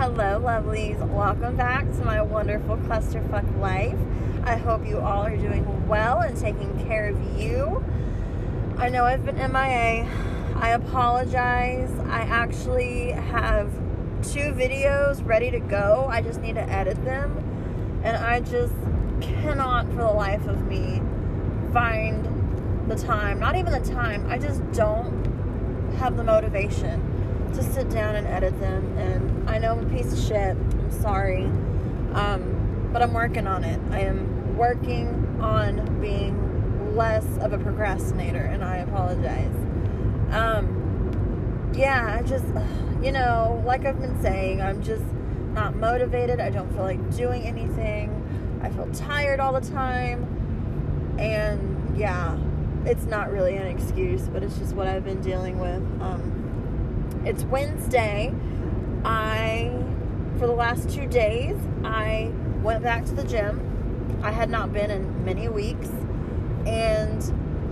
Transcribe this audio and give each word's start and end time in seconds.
Hello, 0.00 0.40
lovelies. 0.40 0.98
Welcome 1.10 1.56
back 1.56 1.84
to 1.84 2.04
my 2.06 2.22
wonderful 2.22 2.78
clusterfuck 2.78 3.60
life. 3.60 3.98
I 4.44 4.56
hope 4.56 4.86
you 4.86 4.98
all 4.98 5.24
are 5.24 5.36
doing 5.36 5.86
well 5.88 6.20
and 6.20 6.34
taking 6.38 6.86
care 6.86 7.08
of 7.08 7.38
you. 7.38 7.84
I 8.78 8.88
know 8.88 9.04
I've 9.04 9.26
been 9.26 9.36
MIA. 9.36 10.08
I 10.56 10.70
apologize. 10.70 11.90
I 12.08 12.20
actually 12.20 13.10
have 13.10 13.70
two 14.22 14.54
videos 14.54 15.22
ready 15.26 15.50
to 15.50 15.60
go. 15.60 16.06
I 16.08 16.22
just 16.22 16.40
need 16.40 16.54
to 16.54 16.62
edit 16.62 17.04
them. 17.04 18.00
And 18.02 18.16
I 18.16 18.40
just 18.40 18.72
cannot, 19.20 19.86
for 19.88 19.96
the 19.96 20.04
life 20.04 20.46
of 20.46 20.66
me, 20.66 21.02
find 21.74 22.88
the 22.88 22.96
time. 22.96 23.38
Not 23.38 23.54
even 23.54 23.70
the 23.70 23.86
time. 23.92 24.26
I 24.30 24.38
just 24.38 24.62
don't 24.72 25.26
have 25.98 26.16
the 26.16 26.24
motivation 26.24 27.09
to 27.54 27.62
sit 27.62 27.90
down 27.90 28.16
and 28.16 28.26
edit 28.26 28.58
them. 28.60 28.96
And 28.98 29.48
I 29.48 29.58
know 29.58 29.72
I'm 29.72 29.86
a 29.86 29.96
piece 29.96 30.12
of 30.12 30.18
shit. 30.18 30.56
I'm 30.56 30.90
sorry. 30.90 31.44
Um, 32.14 32.88
but 32.92 33.02
I'm 33.02 33.12
working 33.12 33.46
on 33.46 33.64
it. 33.64 33.80
I 33.90 34.00
am 34.00 34.56
working 34.56 35.38
on 35.40 36.00
being 36.00 36.96
less 36.96 37.24
of 37.38 37.52
a 37.52 37.58
procrastinator, 37.58 38.42
and 38.42 38.64
I 38.64 38.78
apologize. 38.78 39.54
Um, 40.32 41.72
yeah, 41.74 42.18
I 42.18 42.22
just, 42.22 42.46
you 43.02 43.12
know, 43.12 43.62
like 43.64 43.86
I've 43.86 44.00
been 44.00 44.20
saying, 44.20 44.60
I'm 44.60 44.82
just 44.82 45.04
not 45.52 45.74
motivated. 45.74 46.40
I 46.40 46.50
don't 46.50 46.70
feel 46.72 46.82
like 46.82 47.16
doing 47.16 47.42
anything. 47.42 48.16
I 48.62 48.70
feel 48.70 48.88
tired 48.92 49.40
all 49.40 49.52
the 49.52 49.68
time. 49.70 51.16
And 51.18 51.96
yeah, 51.96 52.38
it's 52.84 53.04
not 53.04 53.30
really 53.30 53.56
an 53.56 53.66
excuse, 53.66 54.28
but 54.28 54.42
it's 54.42 54.56
just 54.58 54.74
what 54.74 54.86
I've 54.86 55.04
been 55.04 55.20
dealing 55.20 55.58
with. 55.58 55.82
Um, 56.00 56.39
it's 57.24 57.44
Wednesday. 57.44 58.34
I, 59.04 59.70
for 60.38 60.46
the 60.46 60.52
last 60.52 60.90
two 60.90 61.06
days, 61.06 61.56
I 61.84 62.32
went 62.62 62.82
back 62.82 63.04
to 63.06 63.14
the 63.14 63.24
gym. 63.24 64.18
I 64.22 64.30
had 64.30 64.50
not 64.50 64.72
been 64.72 64.90
in 64.90 65.24
many 65.24 65.48
weeks. 65.48 65.88
And 66.66 67.22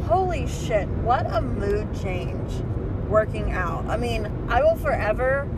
holy 0.05 0.47
shit, 0.47 0.89
what 0.89 1.27
a 1.31 1.41
mood 1.41 1.95
change 2.01 2.63
working 3.09 3.53
out. 3.53 3.87
I 3.87 3.97
mean, 3.97 4.31
I 4.49 4.63
will 4.63 4.77
forever 4.77 5.49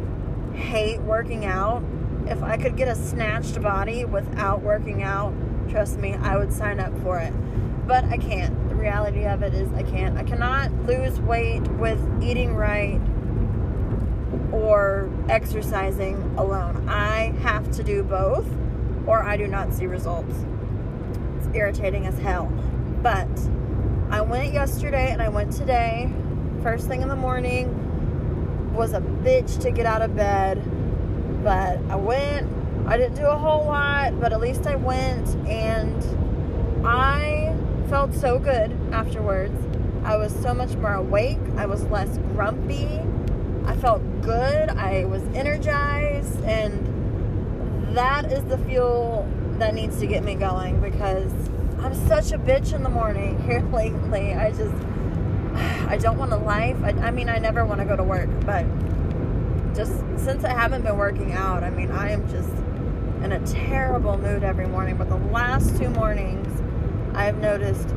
hate 0.54 1.00
working 1.00 1.44
out. 1.44 1.82
If 2.26 2.42
I 2.42 2.56
could 2.56 2.76
get 2.76 2.88
a 2.88 2.94
snatched 2.94 3.60
body 3.60 4.04
without 4.04 4.62
working 4.62 5.02
out, 5.02 5.32
trust 5.68 5.98
me, 5.98 6.14
I 6.14 6.36
would 6.36 6.52
sign 6.52 6.78
up 6.78 6.96
for 7.02 7.18
it. 7.18 7.32
But 7.86 8.04
I 8.04 8.18
can't. 8.18 8.68
The 8.68 8.76
reality 8.76 9.24
of 9.24 9.42
it 9.42 9.52
is, 9.52 9.72
I 9.72 9.82
can't. 9.82 10.16
I 10.16 10.22
cannot 10.22 10.72
lose 10.86 11.18
weight 11.20 11.66
with 11.72 12.00
eating 12.22 12.54
right 12.54 13.00
or 14.52 15.10
exercising 15.28 16.16
alone. 16.36 16.88
I 16.88 17.32
have 17.42 17.70
to 17.72 17.82
do 17.82 18.02
both 18.02 18.46
or 19.06 19.22
I 19.22 19.36
do 19.36 19.46
not 19.46 19.72
see 19.72 19.86
results. 19.86 20.34
It's 21.38 21.48
irritating 21.54 22.06
as 22.06 22.18
hell. 22.18 22.46
But 23.02 23.28
I 24.10 24.20
went 24.20 24.52
yesterday 24.52 25.10
and 25.12 25.22
I 25.22 25.28
went 25.28 25.52
today. 25.52 26.12
First 26.62 26.88
thing 26.88 27.02
in 27.02 27.08
the 27.08 27.16
morning 27.16 28.74
was 28.74 28.92
a 28.92 29.00
bitch 29.00 29.60
to 29.62 29.70
get 29.70 29.86
out 29.86 30.02
of 30.02 30.14
bed. 30.14 30.62
But 31.42 31.78
I 31.88 31.96
went. 31.96 32.48
I 32.86 32.96
didn't 32.96 33.14
do 33.14 33.26
a 33.26 33.36
whole 33.36 33.66
lot, 33.66 34.18
but 34.20 34.32
at 34.32 34.40
least 34.40 34.66
I 34.66 34.76
went 34.76 35.28
and 35.48 36.86
I 36.86 37.54
felt 37.88 38.14
so 38.14 38.38
good 38.38 38.76
afterwards. 38.92 39.54
I 40.04 40.16
was 40.16 40.34
so 40.40 40.54
much 40.54 40.74
more 40.76 40.94
awake. 40.94 41.38
I 41.56 41.66
was 41.66 41.84
less 41.84 42.18
grumpy. 42.34 43.00
I 43.66 43.76
felt 43.76 44.02
good. 44.22 44.70
I 44.70 45.04
was 45.04 45.22
energized. 45.34 46.42
And 46.44 47.96
that 47.96 48.30
is 48.30 48.44
the 48.44 48.58
fuel 48.58 49.28
that 49.58 49.74
needs 49.74 49.98
to 50.00 50.06
get 50.06 50.24
me 50.24 50.34
going 50.34 50.80
because 50.80 51.32
I'm 51.78 51.94
such 52.08 52.32
a 52.32 52.38
bitch 52.38 52.72
in 52.72 52.82
the 52.82 52.88
morning 52.88 53.42
here 53.46 53.62
lately. 53.72 54.34
I 54.34 54.50
just, 54.50 54.74
I 55.88 55.96
don't 55.96 56.18
want 56.18 56.32
a 56.32 56.36
life. 56.36 56.76
I, 56.82 56.90
I 56.90 57.10
mean, 57.10 57.28
I 57.28 57.38
never 57.38 57.64
want 57.64 57.80
to 57.80 57.86
go 57.86 57.96
to 57.96 58.04
work, 58.04 58.28
but 58.44 58.64
just 59.74 59.92
since 60.16 60.44
I 60.44 60.52
haven't 60.52 60.82
been 60.82 60.96
working 60.96 61.32
out, 61.32 61.62
I 61.62 61.70
mean, 61.70 61.90
I 61.90 62.10
am 62.10 62.28
just 62.28 62.50
in 63.24 63.32
a 63.32 63.46
terrible 63.46 64.16
mood 64.18 64.42
every 64.42 64.66
morning. 64.66 64.96
But 64.96 65.08
the 65.08 65.16
last 65.16 65.76
two 65.78 65.88
mornings, 65.90 66.48
I've 67.14 67.38
noticed 67.38 67.88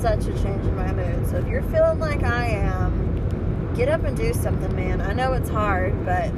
such 0.00 0.26
a 0.26 0.32
change 0.42 0.64
in 0.64 0.76
my 0.76 0.92
mood. 0.92 1.28
So 1.28 1.36
if 1.36 1.46
you're 1.46 1.62
feeling 1.62 1.98
like 1.98 2.22
I 2.22 2.46
am, 2.46 3.07
get 3.78 3.88
up 3.88 4.02
and 4.02 4.16
do 4.16 4.34
something, 4.34 4.74
man. 4.74 5.00
I 5.00 5.12
know 5.12 5.34
it's 5.34 5.48
hard, 5.48 6.04
but 6.04 6.32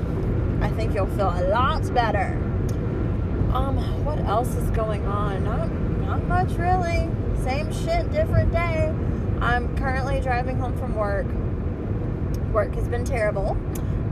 I 0.60 0.70
think 0.76 0.94
you'll 0.94 1.06
feel 1.06 1.30
a 1.30 1.48
lot 1.48 1.92
better. 1.94 2.36
Um, 3.54 3.78
what 4.04 4.18
else 4.18 4.54
is 4.56 4.70
going 4.72 5.06
on? 5.06 5.44
Not, 5.44 5.72
not 6.02 6.24
much 6.24 6.50
really. 6.58 7.08
Same 7.42 7.72
shit, 7.72 8.12
different 8.12 8.52
day. 8.52 8.94
I'm 9.40 9.74
currently 9.78 10.20
driving 10.20 10.58
home 10.58 10.76
from 10.76 10.94
work. 10.94 11.26
Work 12.52 12.74
has 12.74 12.86
been 12.88 13.06
terrible 13.06 13.56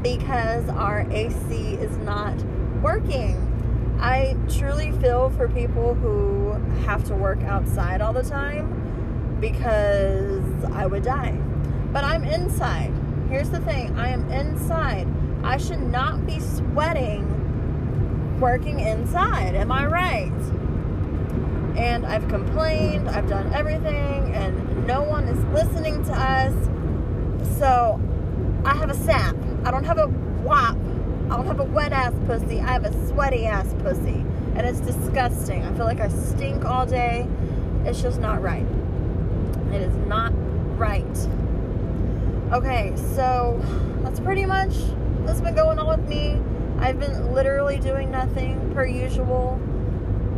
because 0.03 0.67
our 0.71 1.07
AC 1.11 1.75
is 1.75 1.95
not 1.99 2.35
working. 2.81 3.37
I 4.01 4.39
truly 4.49 4.93
feel 5.03 5.29
for 5.29 5.49
people 5.49 5.93
who 5.93 6.53
have 6.87 7.05
to 7.09 7.15
work 7.15 7.43
outside 7.43 8.01
all 8.01 8.15
the 8.15 8.23
time 8.23 9.37
because 9.39 10.65
I 10.73 10.87
would 10.87 11.03
die. 11.03 11.39
But 11.93 12.05
I'm 12.05 12.25
inside. 12.25 12.95
Here's 13.29 13.51
the 13.51 13.61
thing 13.61 13.99
I 13.99 14.09
am 14.09 14.31
inside. 14.31 15.07
I 15.45 15.59
should 15.59 15.83
not 15.83 16.27
be 16.27 16.41
sweating 16.41 17.39
working 18.41 18.81
inside. 18.81 19.55
Am 19.55 19.71
I 19.71 19.87
right? 19.87 20.33
And 21.77 22.07
I've 22.07 22.27
complained, 22.29 23.09
I've 23.09 23.29
done 23.29 23.53
everything, 23.53 24.35
and 24.35 24.87
no 24.87 25.03
one 25.03 25.25
is 25.29 25.45
listening 25.47 26.03
to 26.05 26.13
us. 26.13 26.55
So 27.59 28.01
I 28.65 28.75
have 28.75 28.91
a 28.91 28.95
SAP. 28.95 29.37
I 29.65 29.71
don't 29.71 29.85
have 29.85 29.99
a 29.99 30.09
WAP. 30.09 30.77
I 31.31 31.37
don't 31.37 31.47
have 31.47 31.61
a 31.61 31.65
wet 31.65 31.93
ass 31.93 32.15
pussy. 32.27 32.61
I 32.61 32.73
have 32.73 32.85
a 32.85 33.09
sweaty 33.09 33.45
ass 33.45 33.75
pussy. 33.83 34.25
And 34.57 34.61
it's 34.61 34.81
disgusting. 34.81 35.63
I 35.63 35.75
feel 35.75 35.85
like 35.85 36.01
I 36.01 36.09
stink 36.09 36.65
all 36.65 36.87
day. 36.87 37.29
It's 37.85 38.01
just 38.01 38.21
not 38.21 38.43
right. 38.43 38.67
It 39.73 39.83
is 39.83 39.95
not 40.07 40.33
right. 40.79 41.05
Okay, 42.51 42.95
so 43.15 43.61
that's 44.03 44.21
pretty 44.21 44.47
much 44.47 44.75
what's 45.21 45.43
been 45.43 45.55
going 45.55 45.79
on 45.79 45.87
with 45.87 46.09
me. 46.09 46.41
I've 46.79 46.99
been 46.99 47.35
literally 47.35 47.79
doing 47.79 48.11
nothing 48.11 48.73
per 48.73 48.87
usual, 48.87 49.61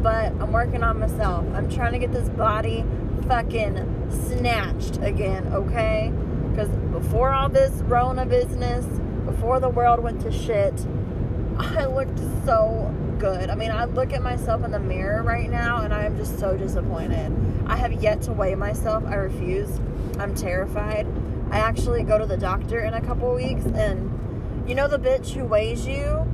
but 0.02 0.32
I'm 0.40 0.50
working 0.50 0.82
on 0.82 0.98
myself. 0.98 1.46
I'm 1.54 1.70
trying 1.70 1.92
to 1.92 2.00
get 2.00 2.10
this 2.10 2.28
body 2.30 2.84
fucking 3.28 4.10
snatched 4.26 4.98
again, 5.02 5.52
okay? 5.54 6.12
Because 6.50 6.68
before 6.90 7.30
all 7.30 7.48
this 7.48 7.74
Rona 7.82 8.26
business, 8.26 8.84
before 9.24 9.60
the 9.60 9.68
world 9.68 10.02
went 10.02 10.20
to 10.22 10.32
shit, 10.32 10.74
I 11.58 11.84
looked 11.86 12.18
so 12.44 12.92
good. 13.20 13.50
I 13.50 13.54
mean, 13.54 13.70
I 13.70 13.84
look 13.84 14.12
at 14.12 14.20
myself 14.20 14.64
in 14.64 14.72
the 14.72 14.80
mirror 14.80 15.22
right 15.22 15.48
now 15.48 15.82
and 15.82 15.94
I 15.94 16.06
am 16.06 16.16
just 16.16 16.40
so 16.40 16.56
disappointed. 16.56 17.32
I 17.66 17.76
have 17.76 17.92
yet 18.02 18.20
to 18.22 18.32
weigh 18.32 18.56
myself. 18.56 19.04
I 19.06 19.14
refuse. 19.14 19.78
I'm 20.18 20.34
terrified. 20.34 21.06
I 21.50 21.58
actually 21.58 22.02
go 22.04 22.18
to 22.18 22.26
the 22.26 22.36
doctor 22.36 22.80
in 22.80 22.94
a 22.94 23.00
couple 23.00 23.34
weeks, 23.34 23.64
and 23.64 24.68
you 24.68 24.74
know 24.74 24.88
the 24.88 24.98
bitch 24.98 25.32
who 25.32 25.44
weighs 25.44 25.86
you, 25.86 26.26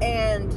and 0.00 0.52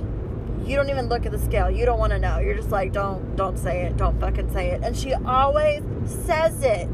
you 0.65 0.75
don't 0.75 0.89
even 0.89 1.07
look 1.07 1.25
at 1.25 1.31
the 1.31 1.39
scale. 1.39 1.69
You 1.71 1.85
don't 1.85 1.99
want 1.99 2.11
to 2.11 2.19
know. 2.19 2.39
You're 2.39 2.55
just 2.55 2.71
like, 2.71 2.91
don't, 2.91 3.35
don't 3.35 3.57
say 3.57 3.83
it. 3.83 3.97
Don't 3.97 4.19
fucking 4.19 4.51
say 4.51 4.71
it. 4.71 4.81
And 4.83 4.95
she 4.97 5.13
always 5.13 5.81
says 6.25 6.61
it. 6.61 6.89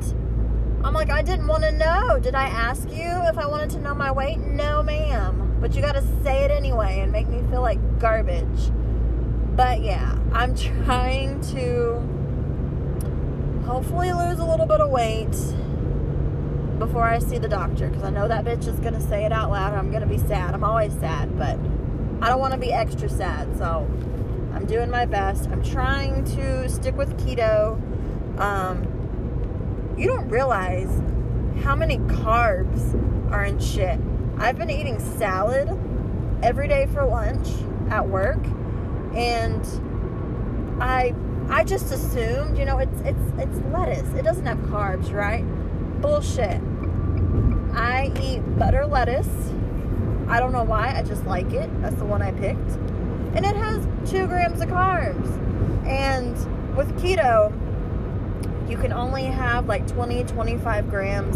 I'm 0.83 0.93
like, 0.93 1.09
I 1.09 1.21
didn't 1.21 1.47
want 1.47 1.63
to 1.63 1.71
know. 1.71 2.19
Did 2.19 2.35
I 2.35 2.45
ask 2.45 2.89
you 2.89 3.09
if 3.23 3.37
I 3.37 3.47
wanted 3.47 3.69
to 3.71 3.79
know 3.79 3.95
my 3.95 4.11
weight? 4.11 4.37
No, 4.39 4.83
ma'am. 4.83 5.57
But 5.59 5.75
you 5.75 5.81
got 5.81 5.93
to 5.93 6.03
say 6.23 6.43
it 6.43 6.51
anyway 6.51 6.99
and 6.99 7.11
make 7.11 7.27
me 7.27 7.41
feel 7.49 7.61
like 7.61 7.79
garbage. 7.99 8.71
But 9.55 9.81
yeah, 9.81 10.17
I'm 10.33 10.55
trying 10.55 11.41
to 11.53 12.01
hopefully 13.65 14.11
lose 14.11 14.39
a 14.39 14.45
little 14.45 14.65
bit 14.65 14.81
of 14.81 14.89
weight 14.89 15.35
before 16.85 17.03
I 17.03 17.19
see 17.19 17.37
the 17.37 17.47
doctor 17.47 17.87
because 17.87 18.03
I 18.03 18.09
know 18.09 18.27
that 18.27 18.43
bitch 18.43 18.67
is 18.67 18.77
going 18.79 18.93
to 18.93 19.01
say 19.01 19.23
it 19.23 19.31
out 19.31 19.49
loud. 19.49 19.73
I'm 19.73 19.89
going 19.89 20.01
to 20.01 20.07
be 20.07 20.17
sad. 20.17 20.53
I'm 20.53 20.65
always 20.65 20.91
sad, 20.93 21.37
but 21.37 21.57
I 22.21 22.29
don't 22.29 22.39
want 22.39 22.53
to 22.53 22.59
be 22.59 22.73
extra 22.73 23.07
sad. 23.07 23.57
So 23.57 23.87
I'm 24.53 24.65
doing 24.65 24.89
my 24.89 25.05
best. 25.05 25.49
I'm 25.49 25.63
trying 25.63 26.25
to 26.35 26.67
stick 26.67 26.97
with 26.97 27.17
keto. 27.17 27.79
Um, 28.37 29.95
you 29.97 30.07
don't 30.07 30.27
realize 30.27 31.01
how 31.63 31.73
many 31.73 31.99
carbs 31.99 32.93
are 33.31 33.45
in 33.45 33.59
shit. 33.59 33.97
I've 34.37 34.57
been 34.57 34.69
eating 34.69 34.99
salad 34.99 35.69
every 36.43 36.67
day 36.67 36.87
for 36.87 37.05
lunch 37.05 37.47
at 37.91 38.05
work, 38.05 38.43
and 39.15 39.65
I 40.81 41.15
I 41.49 41.63
just 41.63 41.93
assumed, 41.93 42.57
you 42.57 42.65
know, 42.65 42.79
it's 42.79 42.99
it's 43.01 43.31
it's 43.37 43.59
lettuce. 43.71 44.13
It 44.15 44.23
doesn't 44.23 44.45
have 44.45 44.57
carbs, 44.57 45.13
right? 45.13 45.43
Bullshit. 46.01 46.59
I 47.73 48.11
eat 48.21 48.39
butter 48.57 48.85
lettuce. 48.85 49.29
I 50.27 50.39
don't 50.39 50.51
know 50.51 50.63
why, 50.63 50.95
I 50.97 51.03
just 51.03 51.25
like 51.25 51.51
it. 51.53 51.69
That's 51.81 51.95
the 51.95 52.05
one 52.05 52.21
I 52.21 52.31
picked. 52.31 52.71
and 53.35 53.45
it 53.45 53.55
has 53.55 53.85
two 54.09 54.27
grams 54.27 54.61
of 54.61 54.69
carbs. 54.69 55.27
And 55.87 56.35
with 56.77 56.87
keto, 57.01 57.51
you 58.69 58.77
can 58.77 58.93
only 58.93 59.23
have 59.25 59.67
like 59.67 59.85
20, 59.87 60.23
25 60.23 60.89
grams 60.89 61.35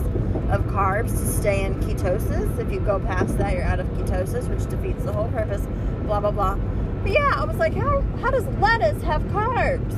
of 0.51 0.61
carbs 0.67 1.09
to 1.09 1.25
stay 1.27 1.63
in 1.65 1.75
ketosis. 1.81 2.57
If 2.59 2.71
you 2.71 2.79
go 2.79 2.99
past 2.99 3.37
that, 3.39 3.53
you're 3.53 3.63
out 3.63 3.79
of 3.79 3.87
ketosis, 3.89 4.47
which 4.47 4.69
defeats 4.69 5.03
the 5.03 5.11
whole 5.11 5.29
purpose. 5.29 5.65
Blah 6.05 6.21
blah 6.21 6.31
blah. 6.31 6.55
But 7.03 7.11
yeah, 7.11 7.33
I 7.35 7.43
was 7.45 7.57
like, 7.57 7.73
how 7.73 8.01
how 8.21 8.31
does 8.31 8.45
lettuce 8.59 9.01
have 9.03 9.21
carbs? 9.23 9.93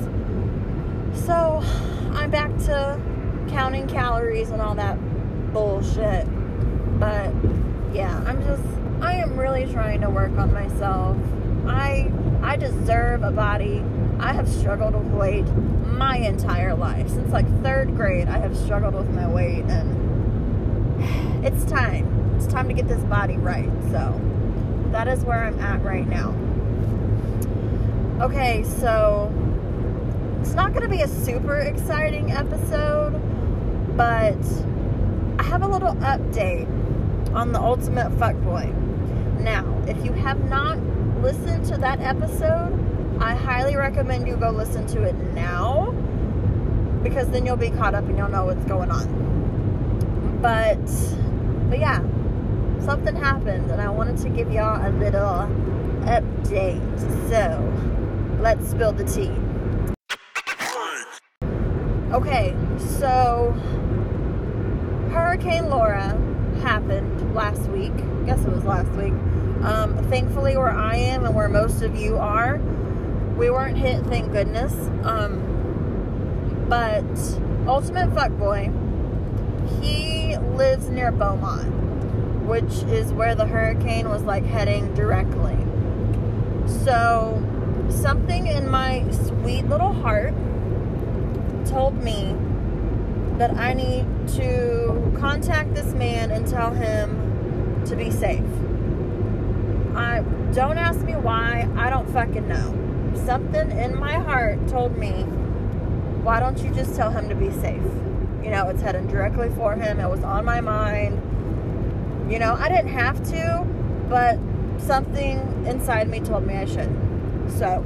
So 1.26 1.62
I'm 2.14 2.32
back 2.32 2.50
to 2.66 3.00
counting 3.50 3.88
calories 3.88 4.50
and 4.50 4.62
all 4.62 4.76
that 4.76 4.98
bullshit. 5.80 6.28
But 7.00 7.32
yeah, 7.94 8.22
I'm 8.26 8.44
just 8.44 8.64
I 9.02 9.14
am 9.14 9.38
really 9.38 9.72
trying 9.72 10.02
to 10.02 10.10
work 10.10 10.32
on 10.38 10.54
myself. 10.54 11.18
I 11.68 12.12
I 12.42 12.56
deserve 12.58 13.24
a 13.24 13.32
body. 13.32 13.84
I 14.20 14.34
have 14.34 14.50
struggled 14.50 14.96
with 14.96 15.08
weight 15.14 15.48
my 15.86 16.18
entire 16.18 16.76
life. 16.76 17.10
Since 17.10 17.32
like 17.32 17.48
3rd 17.64 17.96
grade, 17.96 18.28
I 18.28 18.38
have 18.40 18.56
struggled 18.58 18.96
with 18.96 19.10
my 19.12 19.28
weight 19.28 19.64
and 19.66 21.46
it's 21.46 21.64
time. 21.66 22.36
It's 22.36 22.48
time 22.48 22.68
to 22.68 22.74
get 22.74 22.88
this 22.88 23.04
body 23.04 23.38
right. 23.38 23.70
So, 23.92 24.20
that 24.92 25.08
is 25.08 25.24
where 25.24 25.44
I'm 25.44 25.60
at 25.60 25.82
right 25.84 26.08
now. 26.08 26.36
Okay, 28.24 28.64
so 28.64 29.32
it's 30.42 30.54
not 30.54 30.72
going 30.72 30.84
to 30.84 30.90
be 30.90 31.02
a 31.02 31.08
super 31.08 31.60
exciting 31.60 32.32
episode, 32.32 33.14
but 33.96 34.38
I 35.40 35.44
have 35.44 35.62
a 35.62 35.68
little 35.70 35.94
update 35.96 36.68
on 37.34 37.54
the 37.54 37.62
Ultimate 37.62 38.12
Fuckboy. 38.18 38.74
Now, 39.40 39.82
if 39.88 40.04
you 40.04 40.12
have 40.12 40.50
not 40.50 40.78
listened 41.22 41.64
to 41.68 41.78
that 41.78 42.02
episode, 42.02 43.18
I 43.22 43.36
highly 43.36 43.78
recommend 43.78 44.28
you 44.28 44.36
go 44.36 44.50
listen 44.50 44.86
to 44.88 45.04
it 45.04 45.16
now 45.34 45.92
because 47.04 47.30
then 47.30 47.46
you'll 47.46 47.56
be 47.56 47.70
caught 47.70 47.96
up 47.96 48.04
and 48.04 48.18
you'll 48.18 48.28
know 48.28 48.48
what's 48.48 48.66
going 48.66 48.92
on. 48.92 50.40
But, 50.42 50.76
but 51.70 51.80
yeah, 51.80 52.02
something 52.84 53.16
happened 53.16 53.72
and 53.72 53.80
I 53.82 53.90
wanted 53.92 54.18
to 54.18 54.30
give 54.30 54.52
y'all 54.52 54.86
a 54.86 54.92
little 54.92 55.48
update. 56.04 57.00
So, 57.30 58.42
let's 58.42 58.70
spill 58.70 58.92
the 58.92 59.06
tea. 59.06 59.32
Okay, 62.12 62.54
so 63.00 63.56
Hurricane 65.12 65.70
Laura 65.70 66.18
happened 66.62 67.34
last 67.34 67.62
week. 67.70 67.92
I 67.94 68.26
guess 68.26 68.46
it 68.46 68.52
was 68.52 68.64
last 68.64 68.92
week. 68.92 69.14
Um, 69.64 69.98
thankfully, 70.10 70.56
where 70.56 70.70
I 70.70 70.96
am 70.96 71.26
and 71.26 71.36
where 71.36 71.50
most 71.50 71.82
of 71.82 71.96
you 71.96 72.18
are, 72.18 72.58
we 73.38 73.50
weren't 73.50 73.78
hit, 73.78 74.06
thank 74.06 74.32
goodness. 74.32 74.74
Um, 75.04 76.66
but 76.70 77.04
Ultimate 77.68 78.10
Fuckboy, 78.12 78.72
he 79.82 80.38
lives 80.38 80.90
near 80.90 81.12
Beaumont, 81.12 81.68
which 82.46 82.84
is 82.92 83.12
where 83.12 83.34
the 83.34 83.46
hurricane 83.46 84.10
was 84.10 84.22
like 84.24 84.46
heading 84.46 84.94
directly. 84.94 85.58
So, 86.84 87.44
something 87.90 88.46
in 88.46 88.70
my 88.70 89.10
sweet 89.12 89.66
little 89.68 89.94
heart 89.94 90.36
told 91.66 92.02
me 92.04 92.36
that 93.40 93.56
I 93.56 93.74
need 93.74 94.06
to 94.36 95.14
contact 95.18 95.74
this 95.74 95.94
man 95.94 96.30
and 96.30 96.46
tell 96.46 96.74
him 96.74 97.84
to 97.86 97.96
be 97.96 98.12
safe. 98.12 98.44
I 99.96 100.24
don't 100.54 100.78
ask 100.78 101.00
me 101.06 101.14
why, 101.14 101.70
I 101.78 101.90
don't 101.90 102.12
fucking 102.12 102.50
know. 102.50 102.76
Something 103.26 103.72
in 103.72 103.98
my 103.98 104.16
heart 104.16 104.68
told 104.68 104.98
me, 104.98 105.24
why 106.22 106.42
don't 106.42 106.60
you 106.60 106.70
just 106.72 106.96
tell 106.96 107.12
him 107.12 107.30
to 107.30 107.36
be 107.36 107.50
safe? 107.50 107.82
You 108.44 108.52
know, 108.52 108.68
it's 108.70 108.82
heading 108.82 109.08
directly 109.08 109.50
for 109.52 109.74
him. 109.74 110.02
It 110.02 110.10
was 110.10 110.22
on 110.22 110.44
my 110.44 110.60
mind. 110.60 111.22
You 112.30 112.40
know, 112.40 112.56
I 112.56 112.68
didn't 112.68 112.92
have 112.92 113.24
to, 113.32 113.66
but 114.10 114.38
something 114.80 115.66
inside 115.66 116.10
me 116.10 116.20
told 116.20 116.46
me 116.46 116.56
I 116.56 116.66
should. 116.66 116.94
So, 117.58 117.86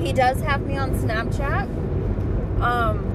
he 0.00 0.12
does 0.12 0.40
have 0.42 0.62
me 0.62 0.76
on 0.76 0.90
Snapchat. 0.98 1.68
Um, 2.60 3.11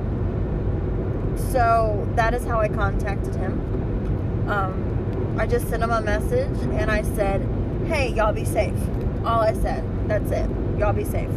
so 1.38 2.08
that 2.16 2.34
is 2.34 2.44
how 2.46 2.60
I 2.60 2.68
contacted 2.68 3.36
him. 3.36 4.50
Um, 4.50 5.36
I 5.40 5.46
just 5.46 5.68
sent 5.70 5.84
him 5.84 5.92
a 5.92 6.02
message 6.02 6.58
and 6.74 6.90
I 6.90 7.02
said, 7.02 7.42
hey, 7.88 8.10
y'all 8.14 8.34
be 8.34 8.46
safe. 8.46 8.74
All 9.24 9.42
I 9.42 9.54
said. 9.54 9.84
That's 10.08 10.32
it. 10.32 10.50
Y'all 10.80 10.94
be 10.94 11.04
safe. 11.04 11.30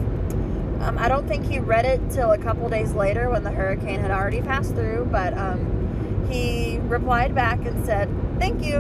Um, 0.81 0.97
I 0.99 1.09
don't 1.09 1.27
think 1.29 1.45
he 1.47 1.59
read 1.59 1.85
it 1.85 2.01
till 2.11 2.31
a 2.33 2.39
couple 2.39 2.69
days 2.69 2.93
later 2.93 3.29
when 3.29 3.45
the 3.45 3.51
hurricane 3.51 4.01
had 4.01 4.11
already 4.11 4.41
passed 4.41 4.75
through, 4.75 5.09
but 5.11 5.37
um, 5.37 6.27
he 6.31 6.79
replied 6.85 7.35
back 7.35 7.65
and 7.67 7.85
said, 7.85 8.09
thank 8.39 8.65
you. 8.65 8.79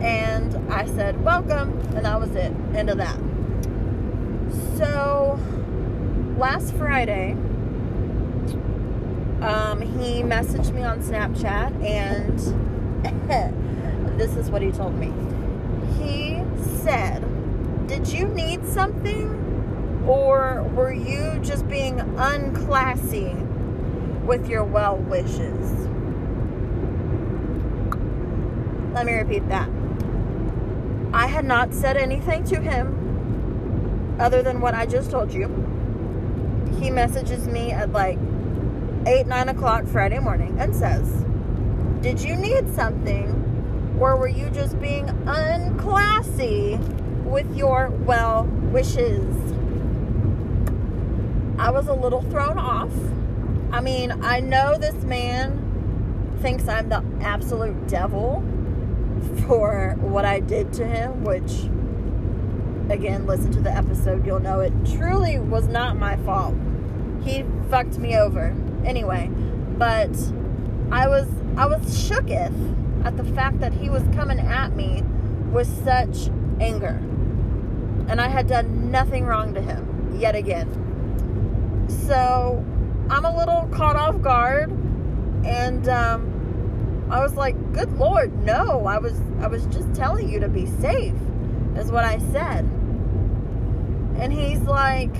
And 0.00 0.54
I 0.72 0.86
said, 0.86 1.22
welcome. 1.22 1.78
And 1.94 2.06
that 2.06 2.18
was 2.18 2.30
it. 2.30 2.52
End 2.74 2.88
of 2.88 2.98
that. 2.98 3.18
So 4.78 5.38
last 6.38 6.74
Friday, 6.74 7.36
um, 9.44 9.80
he 9.82 10.22
messaged 10.22 10.72
me 10.72 10.82
on 10.82 11.00
Snapchat 11.00 11.84
and 11.84 12.38
this 14.18 14.34
is 14.36 14.50
what 14.50 14.62
he 14.62 14.72
told 14.72 14.94
me. 14.94 15.12
He 15.98 16.42
said, 16.82 17.22
Did 17.86 18.08
you 18.08 18.26
need 18.28 18.66
something? 18.66 19.42
Or 20.06 20.62
were 20.74 20.92
you 20.92 21.38
just 21.40 21.68
being 21.68 21.96
unclassy 21.96 23.34
with 24.24 24.48
your 24.48 24.64
well 24.64 24.96
wishes? 24.96 25.88
Let 28.94 29.06
me 29.06 29.12
repeat 29.14 29.46
that. 29.48 29.68
I 31.12 31.26
had 31.26 31.44
not 31.44 31.74
said 31.74 31.96
anything 31.96 32.44
to 32.44 32.60
him 32.60 34.16
other 34.18 34.42
than 34.42 34.60
what 34.60 34.74
I 34.74 34.86
just 34.86 35.10
told 35.10 35.32
you. 35.32 35.48
He 36.80 36.90
messages 36.90 37.46
me 37.46 37.72
at 37.72 37.92
like 37.92 38.18
8, 39.06 39.26
9 39.26 39.48
o'clock 39.50 39.86
Friday 39.86 40.18
morning 40.18 40.58
and 40.58 40.74
says, 40.74 41.06
Did 42.00 42.22
you 42.22 42.36
need 42.36 42.74
something? 42.74 43.96
Or 44.00 44.16
were 44.16 44.28
you 44.28 44.48
just 44.48 44.80
being 44.80 45.06
unclassy 45.26 46.78
with 47.24 47.54
your 47.54 47.90
well 47.90 48.44
wishes? 48.44 49.34
I 51.58 51.70
was 51.70 51.86
a 51.88 51.92
little 51.92 52.22
thrown 52.22 52.56
off. 52.56 52.92
I 53.72 53.82
mean, 53.82 54.10
I 54.22 54.40
know 54.40 54.78
this 54.78 54.94
man 55.04 56.38
thinks 56.40 56.66
I'm 56.66 56.88
the 56.88 57.04
absolute 57.20 57.86
devil 57.86 58.42
for 59.46 59.96
what 60.00 60.24
I 60.24 60.40
did 60.40 60.72
to 60.74 60.86
him, 60.86 61.24
which, 61.24 61.64
again, 62.90 63.26
listen 63.26 63.52
to 63.52 63.60
the 63.60 63.70
episode, 63.70 64.24
you'll 64.24 64.40
know 64.40 64.60
it 64.60 64.72
truly 64.96 65.38
was 65.38 65.66
not 65.68 65.98
my 65.98 66.16
fault. 66.18 66.54
He 67.22 67.44
fucked 67.68 67.98
me 67.98 68.16
over 68.16 68.54
anyway, 68.84 69.30
but 69.78 70.10
I 70.90 71.08
was 71.08 71.28
I 71.56 71.66
was 71.66 71.80
shooketh 72.08 73.04
at 73.04 73.16
the 73.16 73.24
fact 73.24 73.60
that 73.60 73.72
he 73.72 73.90
was 73.90 74.02
coming 74.14 74.38
at 74.38 74.74
me 74.74 75.02
with 75.52 75.68
such 75.84 76.30
anger. 76.60 77.00
And 78.08 78.20
I 78.20 78.28
had 78.28 78.48
done 78.48 78.90
nothing 78.90 79.24
wrong 79.24 79.54
to 79.54 79.60
him 79.60 80.16
yet 80.18 80.34
again. 80.34 80.68
So 81.88 82.64
I'm 83.10 83.24
a 83.24 83.36
little 83.36 83.68
caught 83.72 83.96
off 83.96 84.20
guard 84.20 84.70
and 85.44 85.88
um, 85.88 87.06
I 87.10 87.20
was 87.20 87.34
like, 87.34 87.54
"Good 87.72 87.92
lord, 87.98 88.34
no. 88.44 88.86
I 88.86 88.98
was 88.98 89.20
I 89.40 89.46
was 89.46 89.66
just 89.66 89.94
telling 89.94 90.28
you 90.28 90.40
to 90.40 90.48
be 90.48 90.66
safe." 90.66 91.14
Is 91.76 91.90
what 91.90 92.04
I 92.04 92.18
said. 92.32 92.64
And 94.16 94.32
he's 94.32 94.60
like 94.60 95.14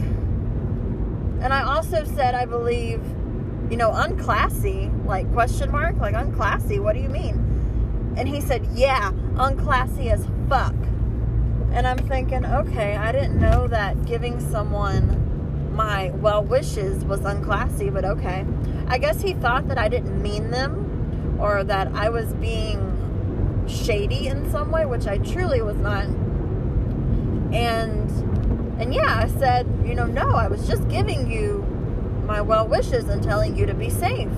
and 1.45 1.53
I 1.53 1.63
also 1.63 2.05
said, 2.05 2.35
I 2.35 2.47
believe 2.47 3.03
you 3.71 3.77
know, 3.77 3.91
unclassy, 3.91 4.91
like 5.07 5.31
question 5.33 5.71
mark, 5.71 5.97
like 5.97 6.15
unclassy, 6.15 6.81
what 6.81 6.95
do 6.95 7.01
you 7.01 7.09
mean? 7.09 8.15
And 8.17 8.29
he 8.29 8.41
said, 8.41 8.67
yeah, 8.73 9.11
unclassy 9.35 10.11
as 10.11 10.27
fuck. 10.49 10.75
And 11.73 11.87
I'm 11.87 11.99
thinking, 11.99 12.45
okay, 12.45 12.97
I 12.97 13.11
didn't 13.11 13.41
know 13.41 13.67
that 13.69 14.07
giving 14.07 14.39
someone 14.39 15.75
my 15.75 16.11
well 16.11 16.45
wishes 16.45 17.05
was 17.05 17.21
unclassy, 17.21 17.93
but 17.93 18.05
okay. 18.05 18.47
I 18.87 18.99
guess 18.99 19.21
he 19.21 19.35
thought 19.35 19.67
that 19.69 19.79
I 19.79 19.89
didn't 19.89 20.23
mean 20.23 20.51
them 20.51 21.37
or 21.41 21.65
that 21.65 21.89
I 21.89 22.11
was 22.11 22.33
being 22.35 23.65
shady 23.67 24.29
in 24.29 24.51
some 24.51 24.71
way, 24.71 24.87
which 24.87 25.07
I 25.07 25.19
truly 25.19 25.63
was 25.63 25.77
not. 25.77 26.05
And 27.53 28.11
and 28.81 28.95
yeah, 28.95 29.19
I 29.19 29.29
said, 29.39 29.67
you 29.85 29.95
know, 29.95 30.07
no, 30.07 30.31
I 30.31 30.49
was 30.49 30.67
just 30.69 30.87
giving 30.89 31.31
you 31.31 31.64
my 32.27 32.41
well 32.41 32.67
wishes 32.67 33.09
and 33.09 33.23
telling 33.23 33.57
you 33.57 33.67
to 33.67 33.75
be 33.75 33.91
safe. 33.91 34.31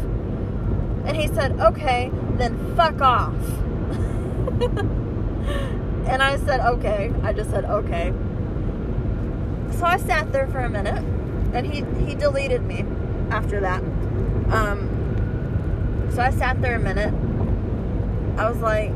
And 1.05 1.17
he 1.17 1.29
said, 1.29 1.53
okay, 1.61 2.11
then 2.37 2.75
fuck 2.77 3.01
off. 3.01 3.35
and 6.09 6.23
I 6.23 6.37
said, 6.39 6.61
okay. 6.61 7.13
I 7.23 7.33
just 7.33 7.51
said, 7.51 7.65
okay. 7.65 8.13
so 9.71 9.85
I 9.85 9.99
sat 9.99 10.33
there 10.33 10.47
for 10.49 10.59
a 10.59 10.69
minute, 10.69 11.03
and 11.53 11.67
he 11.67 11.85
he 12.05 12.15
deleted 12.15 12.63
me 12.63 12.85
after 13.31 13.61
that. 13.61 13.83
Um, 14.51 16.09
so 16.13 16.23
I 16.23 16.31
sat 16.31 16.61
there 16.61 16.77
a 16.77 16.81
minute. 16.81 17.15
I 18.39 18.49
was 18.49 18.59
like, 18.59 18.91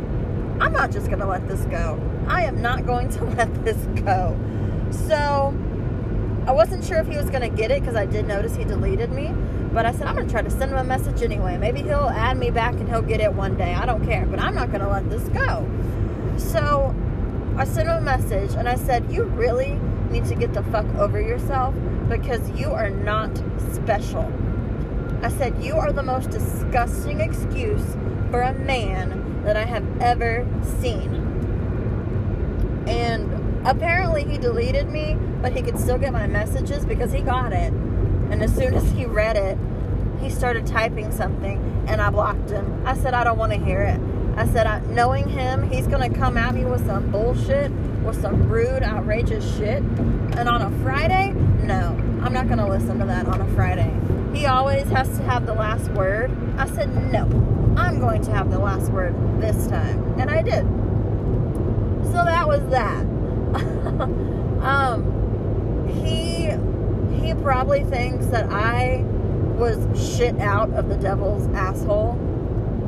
I'm 0.61 0.73
not 0.73 0.90
just 0.90 1.09
gonna 1.11 1.26
let 1.28 1.47
this 1.49 1.61
go. 1.66 2.00
I 2.26 2.42
am 2.42 2.61
not 2.61 2.87
going 2.87 3.09
to 3.11 3.25
let 3.37 3.64
this 3.64 3.78
go. 4.02 4.38
So 4.90 5.54
I 6.47 6.52
wasn't 6.52 6.85
sure 6.85 6.99
if 6.99 7.06
he 7.06 7.16
was 7.16 7.30
gonna 7.30 7.49
get 7.49 7.70
it 7.70 7.80
because 7.80 7.97
I 7.97 8.06
did 8.06 8.26
notice 8.26 8.56
he 8.56 8.64
deleted 8.64 9.11
me. 9.11 9.32
But 9.73 9.87
I 9.87 9.92
said, 9.92 10.09
I'm 10.09 10.16
going 10.16 10.26
to 10.26 10.32
try 10.32 10.42
to 10.42 10.50
send 10.50 10.73
him 10.73 10.78
a 10.78 10.85
message 10.85 11.23
anyway. 11.23 11.56
Maybe 11.56 11.82
he'll 11.82 12.11
add 12.11 12.37
me 12.37 12.50
back 12.50 12.75
and 12.75 12.88
he'll 12.88 13.02
get 13.02 13.20
it 13.20 13.32
one 13.32 13.56
day. 13.56 13.73
I 13.73 13.87
don't 13.87 14.04
care. 14.04 14.26
But 14.26 14.40
I'm 14.40 14.54
not 14.54 14.73
going 14.73 14.80
to 14.80 14.88
let 14.88 15.09
this 15.09 15.23
go. 15.28 15.68
So 16.38 16.92
I 17.56 17.64
sent 17.64 17.88
him 17.88 17.99
a 17.99 18.00
message 18.00 18.54
and 18.54 18.68
I 18.68 18.75
said, 18.75 19.12
You 19.12 19.25
really 19.25 19.78
need 20.11 20.25
to 20.25 20.35
get 20.35 20.54
the 20.54 20.64
fuck 20.64 20.87
over 20.97 21.20
yourself 21.20 21.75
because 22.09 22.50
you 22.59 22.73
are 22.73 22.90
not 22.90 23.30
special. 23.73 24.32
I 25.23 25.28
said, 25.28 25.62
You 25.62 25.75
are 25.76 25.92
the 25.92 26.02
most 26.02 26.30
disgusting 26.30 27.20
excuse 27.20 27.85
for 28.30 28.42
a 28.42 28.52
man 28.54 29.42
that 29.44 29.56
I 29.56 29.64
have 29.64 29.85
ever 30.00 30.44
seen. 30.80 31.14
And 32.88 33.19
apparently 33.64 34.25
he 34.25 34.38
deleted 34.38 34.88
me, 34.88 35.17
but 35.43 35.52
he 35.52 35.62
could 35.62 35.79
still 35.79 35.99
get 35.99 36.12
my 36.12 36.26
messages 36.26 36.85
because 36.85 37.12
he 37.12 37.21
got 37.21 37.52
it. 37.52 37.73
And 37.73 38.43
as 38.43 38.55
soon 38.55 38.75
as 38.75 38.90
he 38.93 39.07
read 39.07 39.37
it, 39.37 39.59
he 40.21 40.31
started 40.31 40.67
typing 40.67 41.11
something 41.11 41.85
and 41.88 42.00
I 42.00 42.11
blocked 42.11 42.50
him. 42.50 42.83
I 42.87 42.95
said, 42.95 43.14
I 43.14 43.25
don't 43.25 43.38
want 43.38 43.52
to 43.52 43.59
hear 43.59 43.83
it. 43.83 44.00
I 44.37 44.47
said, 44.47 44.67
I, 44.67 44.81
knowing 44.81 45.29
him, 45.29 45.69
he's 45.71 45.87
going 45.87 46.11
to 46.11 46.19
come 46.19 46.37
at 46.37 46.55
me 46.55 46.64
with 46.64 46.87
some 46.87 47.11
bullshit, 47.11 47.71
with 48.05 48.21
some 48.21 48.49
rude, 48.49 48.83
outrageous 48.83 49.57
shit. 49.57 49.83
And 49.83 50.49
on 50.49 50.62
a 50.62 50.71
Friday, 50.83 51.33
no, 51.64 51.97
I'm 52.23 52.33
not 52.33 52.47
going 52.47 52.59
to 52.59 52.69
listen 52.69 52.99
to 53.00 53.07
that 53.07 53.26
on 53.26 53.40
a 53.40 53.55
Friday. 53.55 53.93
He 54.33 54.47
always 54.47 54.85
has 54.90 55.09
to 55.19 55.23
have 55.25 55.47
the 55.47 55.55
last 55.55 55.90
word. 55.90 56.31
I 56.57 56.69
said, 56.69 56.95
no, 57.11 57.25
I'm 57.76 57.99
going 57.99 58.23
to 58.23 58.31
have 58.31 58.50
the 58.50 58.59
last 58.59 58.90
word 58.93 59.14
this 59.40 59.67
time. 59.67 60.19
And 60.21 60.31
I 60.31 60.43
did. 60.43 60.64
So 62.07 62.25
that 62.25 62.47
was 62.47 62.67
that. 62.69 63.10
um, 64.62 65.88
he 65.88 66.50
he 67.21 67.35
probably 67.42 67.85
thinks 67.85 68.26
that 68.26 68.50
I 68.50 69.04
was 69.59 69.78
shit 70.16 70.38
out 70.38 70.71
of 70.71 70.88
the 70.88 70.97
devil's 70.97 71.47
asshole 71.49 72.14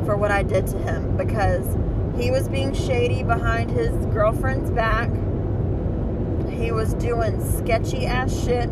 for 0.05 0.17
what 0.17 0.31
I 0.31 0.43
did 0.43 0.67
to 0.69 0.79
him 0.79 1.17
because 1.17 1.67
he 2.17 2.31
was 2.31 2.49
being 2.49 2.73
shady 2.73 3.23
behind 3.23 3.71
his 3.71 3.91
girlfriend's 4.07 4.71
back. 4.71 5.11
He 6.51 6.71
was 6.71 6.95
doing 6.95 7.41
sketchy 7.59 8.07
ass 8.07 8.45
shit 8.45 8.71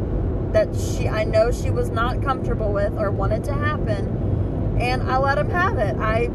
that 0.52 0.74
she 0.76 1.08
I 1.08 1.24
know 1.24 1.50
she 1.50 1.70
was 1.70 1.90
not 1.90 2.22
comfortable 2.22 2.72
with 2.72 2.92
or 2.94 3.10
wanted 3.10 3.44
to 3.44 3.52
happen. 3.52 4.78
And 4.80 5.02
I 5.02 5.18
let 5.18 5.38
him 5.38 5.50
have 5.50 5.78
it. 5.78 5.96
I 5.96 6.26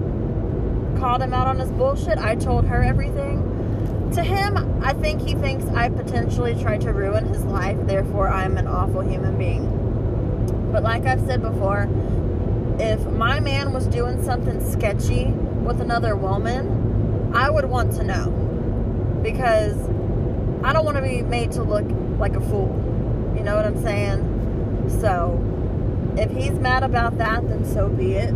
called 1.00 1.22
him 1.22 1.34
out 1.34 1.48
on 1.48 1.60
his 1.60 1.72
bullshit. 1.72 2.18
I 2.18 2.36
told 2.36 2.66
her 2.66 2.84
everything 2.84 3.45
to 4.16 4.24
him, 4.24 4.82
I 4.82 4.94
think 4.94 5.22
he 5.22 5.36
thinks 5.36 5.66
I 5.66 5.90
potentially 5.90 6.56
tried 6.62 6.82
to 6.82 6.94
ruin 6.94 7.26
his 7.26 7.44
life, 7.44 7.78
therefore, 7.86 8.30
I'm 8.30 8.58
an 8.58 8.66
awful 8.66 9.02
human 9.02 9.38
being. 9.38 10.72
But 10.72 10.84
like 10.84 11.06
I've 11.06 11.26
said 11.26 11.42
before, 11.42 11.90
if 12.80 13.06
my 13.08 13.42
man 13.42 13.74
was 13.74 13.88
doing 13.88 14.24
something 14.24 14.64
sketchy 14.72 15.26
with 15.26 15.82
another 15.82 16.16
woman, 16.16 17.32
I 17.34 17.50
would 17.50 17.66
want 17.66 17.94
to 17.94 18.04
know. 18.04 18.30
Because 19.22 19.78
I 20.64 20.72
don't 20.72 20.86
want 20.86 20.96
to 20.96 21.04
be 21.04 21.22
made 21.22 21.52
to 21.54 21.64
look 21.64 21.86
like 22.18 22.36
a 22.36 22.42
fool. 22.42 22.74
You 23.36 23.44
know 23.44 23.56
what 23.56 23.66
I'm 23.66 23.82
saying? 23.82 24.90
So, 25.02 25.42
if 26.18 26.32
he's 26.32 26.58
mad 26.58 26.84
about 26.84 27.18
that, 27.18 27.48
then 27.50 27.66
so 27.66 27.90
be 27.90 28.14
it. 28.14 28.34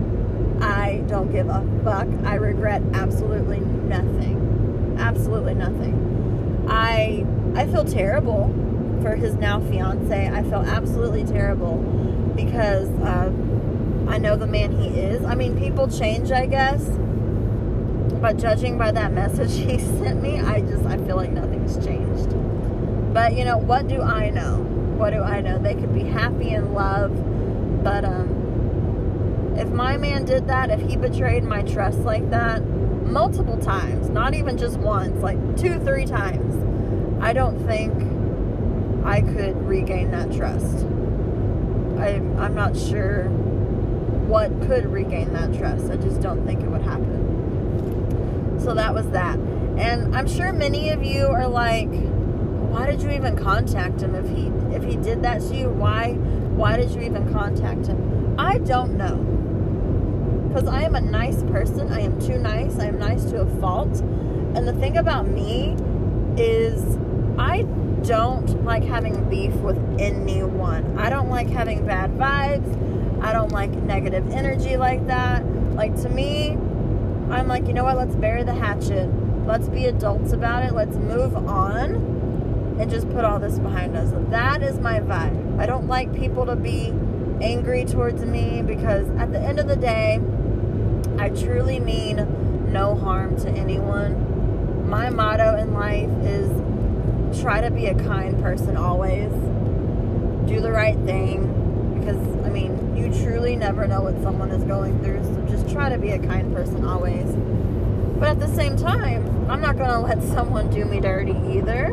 I 0.62 1.04
don't 1.08 1.32
give 1.32 1.48
a 1.48 1.66
fuck. 1.86 2.08
I 2.26 2.36
regret 2.36 2.82
absolutely 2.94 3.60
nothing 3.60 4.49
absolutely 5.00 5.56
nothing. 5.56 6.66
I 6.70 7.26
I 7.56 7.66
feel 7.68 7.86
terrible 7.86 8.54
for 9.02 9.16
his 9.16 9.36
now 9.36 9.60
fiance. 9.60 10.30
I 10.30 10.44
feel 10.44 10.64
absolutely 10.66 11.24
terrible 11.24 11.78
because 12.36 12.90
uh, 13.02 13.32
I 14.08 14.18
know 14.18 14.36
the 14.36 14.48
man 14.48 14.72
he 14.78 14.88
is. 15.00 15.24
I 15.24 15.36
mean, 15.36 15.58
people 15.58 15.88
change, 15.88 16.32
I 16.32 16.46
guess. 16.46 16.84
But 18.22 18.38
judging 18.38 18.78
by 18.78 18.92
that 18.92 19.12
message 19.22 19.54
he 19.54 19.80
sent 19.80 20.22
me, 20.22 20.40
I 20.40 20.62
just 20.62 20.86
I 20.86 20.98
feel 20.98 21.16
like 21.16 21.32
nothing's 21.32 21.84
changed. 21.86 22.30
But 23.14 23.34
you 23.34 23.46
know, 23.46 23.58
what 23.58 23.88
do 23.88 24.02
I 24.02 24.30
know? 24.30 24.58
What 24.98 25.12
do 25.12 25.22
I 25.22 25.42
know? 25.42 25.58
They 25.58 25.74
could 25.74 25.94
be 25.94 26.04
happy 26.04 26.50
in 26.50 26.74
love, 26.74 27.12
but 27.84 28.04
um, 28.04 29.56
if 29.58 29.70
my 29.70 29.98
man 29.98 30.26
did 30.26 30.48
that, 30.48 30.70
if 30.70 30.82
he 30.82 30.96
betrayed 30.98 31.44
my 31.44 31.62
trust 31.64 32.00
like 32.00 32.30
that, 32.32 32.62
multiple 33.10 33.58
times, 33.58 34.10
not 34.10 34.34
even 34.34 34.58
just 34.58 34.78
once, 34.78 35.22
like 35.22 35.38
two, 35.58 35.80
three 35.80 36.06
times, 36.06 36.56
I 37.22 37.34
don't 37.34 37.60
think 37.66 37.94
I 39.06 39.22
could 39.22 39.56
regain 39.68 40.12
that 40.12 40.32
trust. 40.32 40.86
I, 42.00 42.22
I'm 42.38 42.56
not 42.56 42.78
sure 42.78 43.30
what 44.28 44.50
could 44.62 44.86
regain 44.86 45.34
that 45.34 45.54
trust. 45.58 45.92
I 45.92 45.98
just 45.98 46.22
don't 46.22 46.46
think 46.46 46.62
it 46.62 46.70
would 46.70 46.84
happen. 46.84 48.60
So 48.60 48.74
that 48.74 48.94
was 48.94 49.10
that. 49.10 49.38
And 49.78 50.16
I'm 50.16 50.28
sure 50.28 50.54
many 50.54 50.90
of 50.90 51.04
you 51.04 51.26
are 51.28 51.48
like, 51.48 51.90
why 52.70 52.92
did 52.92 53.02
you 53.02 53.10
even 53.10 53.36
contact 53.36 54.02
him 54.02 54.14
if 54.14 54.30
he 54.30 54.48
if 54.76 54.84
he 54.84 54.96
did 54.98 55.24
that 55.24 55.42
to 55.42 55.56
you? 55.56 55.70
Why 55.70 56.14
why 56.14 56.78
did 56.78 56.92
you 56.92 57.02
even 57.02 57.34
contact 57.34 57.88
him? 57.88 58.36
I 58.38 58.60
don't 58.60 58.96
know 58.98 59.39
because 60.50 60.68
I 60.68 60.82
am 60.82 60.96
a 60.96 61.02
nice 61.02 61.44
person. 61.44 61.94
I 61.94 62.02
am 62.02 62.20
too 62.20 62.40
nice. 62.40 62.80
I 62.80 62.86
am 62.86 62.98
nice 62.98 63.24
to 63.26 63.42
a 63.42 63.60
fault. 63.60 64.00
And 64.00 64.68
the 64.68 64.74
thing 64.74 64.98
about 64.98 65.28
me 65.28 65.76
is 66.38 66.98
I 67.38 67.62
don't 68.04 68.66
like 68.66 68.84
having 68.84 69.30
beef 69.30 69.54
with 69.56 69.78
anyone. 70.00 70.98
I 70.98 71.12
don't 71.12 71.30
like 71.30 71.50
having 71.50 71.86
bad 71.86 72.12
vibes. 72.12 73.24
I 73.24 73.32
don't 73.32 73.52
like 73.52 73.70
negative 73.70 74.32
energy 74.32 74.76
like 74.76 75.06
that. 75.06 75.46
Like 75.76 75.96
to 76.02 76.10
me, 76.10 76.58
I'm 77.30 77.48
like, 77.48 77.68
you 77.68 77.74
know 77.74 77.84
what? 77.84 77.98
Let's 77.98 78.16
bury 78.16 78.44
the 78.44 78.54
hatchet. 78.54 79.08
Let's 79.46 79.70
be 79.70 79.86
adults 79.86 80.34
about 80.34 80.64
it. 80.64 80.74
Let's 80.74 80.96
move 80.96 81.36
on 81.36 82.76
and 82.80 82.90
just 82.90 83.08
put 83.12 83.24
all 83.24 83.40
this 83.40 83.60
behind 83.60 83.96
us. 83.96 84.12
That 84.32 84.64
is 84.64 84.80
my 84.80 85.00
vibe. 85.00 85.60
I 85.60 85.68
don't 85.68 85.88
like 85.88 86.16
people 86.16 86.48
to 86.48 86.56
be 86.56 86.92
angry 87.40 87.86
towards 87.86 88.24
me 88.24 88.64
because 88.64 89.08
at 89.20 89.32
the 89.32 89.40
end 89.40 89.60
of 89.60 89.68
the 89.68 89.76
day, 89.76 90.20
I 91.20 91.28
truly 91.28 91.82
mean 91.82 92.72
no 92.72 92.96
harm 92.96 93.36
to 93.42 93.50
anyone. 93.50 94.90
My 94.90 95.10
motto 95.10 95.58
in 95.58 95.74
life 95.74 96.10
is 96.24 97.42
try 97.42 97.60
to 97.60 97.70
be 97.70 97.88
a 97.88 97.94
kind 97.94 98.42
person 98.42 98.78
always. 98.78 99.30
Do 100.48 100.62
the 100.62 100.72
right 100.72 100.98
thing 101.00 102.00
because, 102.00 102.16
I 102.46 102.50
mean, 102.50 102.96
you 102.96 103.12
truly 103.22 103.58
never 103.58 103.86
know 103.86 104.00
what 104.00 104.16
someone 104.24 104.50
is 104.52 104.64
going 104.64 105.04
through. 105.04 105.22
So 105.26 105.46
just 105.54 105.70
try 105.70 105.90
to 105.90 105.98
be 105.98 106.12
a 106.12 106.20
kind 106.20 106.56
person 106.56 106.86
always. 106.86 107.28
But 108.18 108.30
at 108.30 108.40
the 108.40 108.48
same 108.56 108.78
time, 108.78 109.52
I'm 109.52 109.60
not 109.60 109.76
going 109.76 109.90
to 109.90 110.00
let 110.00 110.24
someone 110.24 110.70
do 110.70 110.86
me 110.86 111.02
dirty 111.02 111.36
either. 111.52 111.90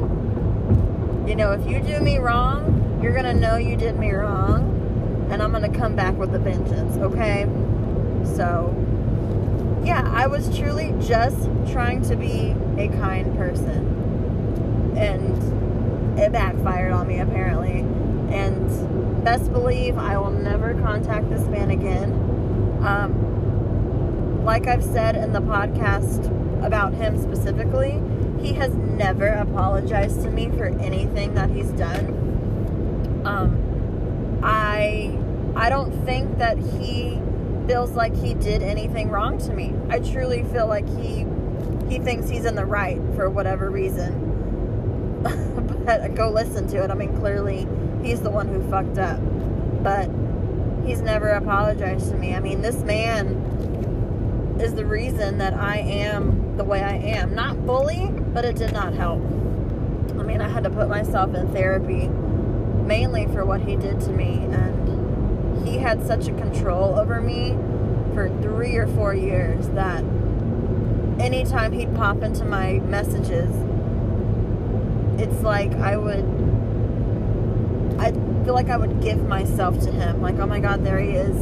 You 1.27 1.35
know, 1.35 1.51
if 1.51 1.69
you 1.69 1.81
do 1.81 1.99
me 1.99 2.19
wrong, 2.19 3.01
you're 3.03 3.13
going 3.13 3.25
to 3.25 3.35
know 3.35 3.57
you 3.57 3.77
did 3.77 3.99
me 3.99 4.13
wrong. 4.13 5.29
And 5.33 5.43
I'm 5.43 5.51
going 5.51 5.69
to 5.69 5.77
come 5.77 5.97
back 5.97 6.17
with 6.17 6.33
a 6.33 6.39
vengeance, 6.39 6.97
okay? 6.99 7.49
So, 8.37 8.86
yeah, 9.87 10.03
I 10.13 10.27
was 10.27 10.59
truly 10.59 10.93
just 11.01 11.49
trying 11.71 12.03
to 12.03 12.17
be 12.17 12.57
a 12.77 12.89
kind 12.89 13.37
person. 13.37 14.95
And 14.97 16.19
it 16.19 16.33
backfired 16.33 16.93
on 16.93 17.07
me, 17.07 17.21
apparently. 17.21 17.81
And 18.35 19.25
best 19.25 19.53
believe 19.53 19.97
I 19.97 20.19
will 20.19 20.33
never 20.33 20.75
contact 20.75 21.31
this 21.31 21.47
man 21.47 21.71
again. 21.71 22.13
Um, 22.85 24.45
like 24.45 24.67
I've 24.67 24.83
said 24.83 25.15
in 25.15 25.33
the 25.33 25.41
podcast 25.41 26.33
about 26.67 26.93
him 26.93 27.17
specifically, 27.23 28.03
he 28.41 28.55
has 28.55 28.75
never 28.75 29.29
apologized 29.29 30.23
to 30.23 30.31
me 30.31 30.51
for 30.51 30.67
anything 30.81 31.35
that 31.35 31.51
he's 31.51 31.71
done. 31.71 33.23
Um, 33.25 34.41
I 34.43 35.17
I 35.55 35.69
don't 35.71 35.93
think 36.05 36.39
that 36.39 36.59
he 36.59 37.21
feels 37.67 37.91
like 37.93 38.15
he 38.15 38.35
did 38.35 38.63
anything 38.63 39.11
wrong 39.11 39.39
to 39.39 39.53
me. 39.53 39.75
I 39.89 39.99
truly 40.01 40.45
feel 40.45 40.67
like 40.67 40.87
he 40.99 41.27
he 41.89 41.99
thinks 42.01 42.29
he's 42.29 42.45
in 42.45 42.57
the 42.57 42.65
right 42.65 43.01
for 43.15 43.31
whatever 43.31 43.71
reason. 43.71 45.23
but 45.85 46.15
go 46.15 46.31
listen 46.31 46.67
to 46.69 46.83
it. 46.83 46.91
I 46.91 46.95
mean, 46.95 47.17
clearly 47.19 47.67
he's 48.03 48.21
the 48.21 48.31
one 48.31 48.49
who 48.49 48.69
fucked 48.69 48.99
up. 48.99 49.21
But 49.83 50.11
he's 50.85 51.01
never 51.01 51.29
apologized 51.29 52.11
to 52.11 52.17
me. 52.17 52.35
I 52.35 52.41
mean, 52.41 52.61
this 52.61 52.83
man 52.83 54.57
is 54.61 54.75
the 54.75 54.87
reason 54.87 55.39
that 55.39 55.55
I 55.55 55.79
am 55.79 56.57
the 56.57 56.65
way 56.65 56.83
I 56.83 56.97
am. 56.97 57.35
Not 57.35 57.57
fully, 57.67 58.11
but 58.11 58.45
it 58.45 58.57
did 58.57 58.73
not 58.73 58.95
help. 58.95 59.21
I 60.19 60.23
mean, 60.23 60.41
I 60.41 60.49
had 60.49 60.65
to 60.65 60.71
put 60.71 60.89
myself 60.89 61.35
in 61.35 61.53
therapy 61.53 62.09
mainly 62.87 63.27
for 63.27 63.45
what 63.45 63.61
he 63.61 63.77
did 63.77 64.01
to 64.01 64.11
me. 64.11 64.39
And 64.51 64.76
he 65.77 65.83
had 65.83 66.07
such 66.07 66.27
a 66.27 66.33
control 66.33 66.99
over 66.99 67.21
me 67.21 67.51
for 68.15 68.31
three 68.41 68.77
or 68.77 68.87
four 68.87 69.15
years 69.15 69.69
that 69.71 70.03
anytime 71.21 71.73
he'd 71.73 71.95
pop 71.95 72.23
into 72.23 72.47
my 72.47 72.79
messages, 72.81 73.51
it's 75.21 75.43
like 75.43 75.73
I 75.75 75.99
would, 75.99 76.25
I 77.99 78.13
feel 78.45 78.55
like 78.55 78.71
I 78.71 78.79
would 78.79 79.03
give 79.03 79.23
myself 79.27 79.79
to 79.81 79.91
him. 79.91 80.23
Like, 80.23 80.37
oh 80.37 80.47
my 80.47 80.61
God, 80.61 80.83
there 80.83 80.99
he 80.99 81.11
is. 81.11 81.37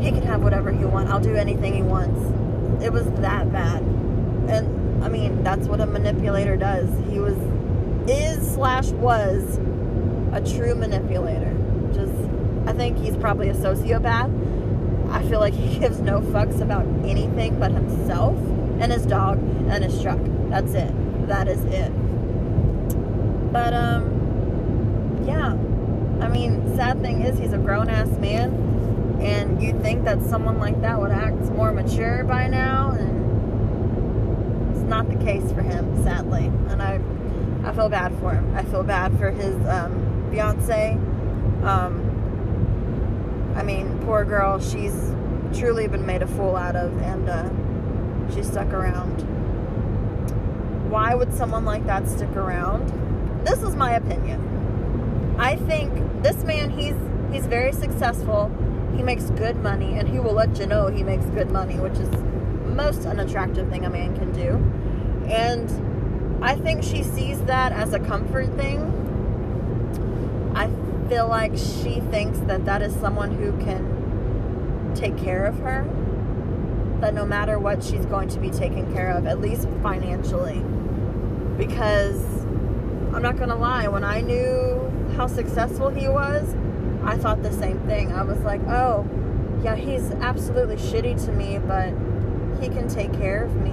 He 0.00 0.12
can 0.12 0.22
have 0.22 0.44
whatever 0.44 0.70
he 0.70 0.84
wants. 0.84 1.10
I'll 1.10 1.20
do 1.20 1.34
anything 1.34 1.74
he 1.74 1.82
wants. 1.82 2.20
It 2.84 2.92
was 2.92 3.10
that 3.20 3.52
bad. 3.52 3.82
And 4.48 5.02
I 5.04 5.08
mean, 5.08 5.42
that's 5.42 5.66
what 5.66 5.80
a 5.80 5.86
manipulator 5.86 6.56
does. 6.56 6.88
He 7.10 7.18
was, 7.18 7.36
is 8.08 8.48
slash 8.54 8.90
was 8.90 9.58
a 10.32 10.40
true 10.40 10.76
manipulator. 10.76 11.49
I 12.66 12.72
think 12.72 12.98
he's 12.98 13.16
probably 13.16 13.48
a 13.48 13.54
sociopath. 13.54 15.10
I 15.10 15.22
feel 15.28 15.40
like 15.40 15.54
he 15.54 15.78
gives 15.80 16.00
no 16.00 16.20
fucks 16.20 16.60
about 16.60 16.86
anything 17.04 17.58
but 17.58 17.72
himself 17.72 18.36
and 18.80 18.92
his 18.92 19.04
dog 19.06 19.38
and 19.68 19.84
his 19.84 20.00
truck. 20.02 20.20
That's 20.48 20.72
it. 20.74 21.28
That 21.28 21.48
is 21.48 21.64
it. 21.64 21.92
But, 23.52 23.74
um, 23.74 25.22
yeah. 25.26 25.56
I 26.24 26.28
mean, 26.28 26.76
sad 26.76 27.00
thing 27.00 27.22
is, 27.22 27.38
he's 27.38 27.52
a 27.52 27.58
grown 27.58 27.88
ass 27.88 28.08
man, 28.18 28.52
and 29.20 29.62
you'd 29.62 29.80
think 29.82 30.04
that 30.04 30.22
someone 30.22 30.58
like 30.58 30.80
that 30.82 31.00
would 31.00 31.10
act 31.10 31.40
more 31.52 31.72
mature 31.72 32.24
by 32.24 32.46
now, 32.46 32.90
and 32.90 34.76
it's 34.76 34.84
not 34.84 35.08
the 35.08 35.16
case 35.24 35.50
for 35.52 35.62
him, 35.62 36.02
sadly. 36.02 36.46
And 36.68 36.82
I, 36.82 37.00
I 37.64 37.72
feel 37.72 37.88
bad 37.88 38.14
for 38.20 38.32
him. 38.32 38.54
I 38.54 38.64
feel 38.64 38.82
bad 38.82 39.18
for 39.18 39.30
his 39.30 39.54
um, 39.66 40.28
fiance. 40.30 40.92
Um, 41.64 41.99
I 43.60 43.62
mean, 43.62 43.98
poor 44.06 44.24
girl, 44.24 44.58
she's 44.58 45.14
truly 45.52 45.86
been 45.86 46.06
made 46.06 46.22
a 46.22 46.26
fool 46.26 46.56
out 46.56 46.76
of, 46.76 46.96
and 47.02 47.28
uh, 47.28 48.34
she 48.34 48.42
stuck 48.42 48.68
around. 48.68 49.20
Why 50.90 51.14
would 51.14 51.34
someone 51.34 51.66
like 51.66 51.84
that 51.84 52.08
stick 52.08 52.30
around? 52.30 52.88
This 53.44 53.62
is 53.62 53.76
my 53.76 53.92
opinion. 53.92 55.36
I 55.38 55.56
think 55.56 55.92
this 56.22 56.42
man, 56.42 56.70
he's 56.70 56.96
he's 57.30 57.44
very 57.44 57.72
successful. 57.72 58.50
He 58.96 59.02
makes 59.02 59.24
good 59.24 59.56
money, 59.56 59.98
and 59.98 60.08
he 60.08 60.18
will 60.18 60.32
let 60.32 60.58
you 60.58 60.64
know 60.64 60.86
he 60.86 61.02
makes 61.02 61.26
good 61.26 61.50
money, 61.50 61.78
which 61.78 61.98
is 61.98 62.08
most 62.64 63.04
unattractive 63.04 63.68
thing 63.68 63.84
a 63.84 63.90
man 63.90 64.16
can 64.16 64.32
do. 64.32 64.56
And 65.30 66.42
I 66.42 66.56
think 66.56 66.82
she 66.82 67.02
sees 67.02 67.42
that 67.42 67.72
as 67.72 67.92
a 67.92 67.98
comfort 67.98 68.56
thing. 68.56 68.80
Feel 71.10 71.26
like 71.26 71.56
she 71.56 71.98
thinks 72.12 72.38
that 72.46 72.64
that 72.66 72.82
is 72.82 72.94
someone 72.94 73.32
who 73.32 73.50
can 73.64 74.92
take 74.94 75.18
care 75.18 75.44
of 75.44 75.58
her. 75.58 75.84
That 77.00 77.14
no 77.14 77.26
matter 77.26 77.58
what, 77.58 77.82
she's 77.82 78.06
going 78.06 78.28
to 78.28 78.38
be 78.38 78.48
taken 78.48 78.92
care 78.92 79.10
of, 79.10 79.26
at 79.26 79.40
least 79.40 79.66
financially. 79.82 80.60
Because 81.58 82.22
I'm 83.12 83.22
not 83.22 83.38
going 83.38 83.48
to 83.48 83.56
lie, 83.56 83.88
when 83.88 84.04
I 84.04 84.20
knew 84.20 84.88
how 85.16 85.26
successful 85.26 85.88
he 85.90 86.08
was, 86.08 86.54
I 87.02 87.16
thought 87.16 87.42
the 87.42 87.52
same 87.52 87.80
thing. 87.88 88.12
I 88.12 88.22
was 88.22 88.38
like, 88.42 88.60
oh, 88.68 89.04
yeah, 89.64 89.74
he's 89.74 90.12
absolutely 90.12 90.76
shitty 90.76 91.24
to 91.24 91.32
me, 91.32 91.58
but 91.58 91.88
he 92.62 92.68
can 92.68 92.86
take 92.86 93.12
care 93.14 93.42
of 93.42 93.56
me. 93.56 93.72